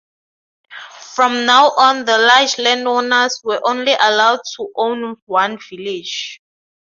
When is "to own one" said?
4.55-5.59